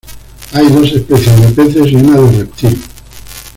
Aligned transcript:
Hay 0.53 0.67
dos 0.69 0.91
especies 0.93 1.39
de 1.41 1.47
peces 1.63 1.91
y 1.91 1.95
una 1.95 2.19
de 2.21 2.37
reptil. 2.39 2.81